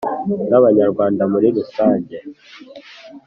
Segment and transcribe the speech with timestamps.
[0.49, 2.17] n'abanyarwanda muri rusange.